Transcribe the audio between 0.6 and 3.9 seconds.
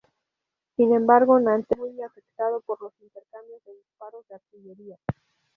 Sin embargo, Nanterre se vio muy afectado por los intercambios de